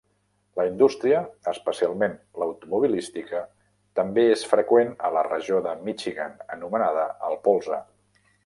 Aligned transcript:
La 0.59 0.63
indústria, 0.67 1.19
especialment 1.51 2.15
l'automobilística, 2.43 3.43
també 4.01 4.25
és 4.37 4.47
freqüent 4.55 4.93
a 5.11 5.15
la 5.19 5.27
regió 5.31 5.63
de 5.69 5.77
Michigan 5.91 6.39
anomenada 6.59 7.09
"el 7.31 7.39
Polze". 7.49 7.81